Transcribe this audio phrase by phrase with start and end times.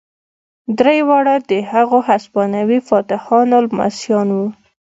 [0.79, 4.47] درې واړه د هغو هسپانوي فاتحانو لمسیان وو.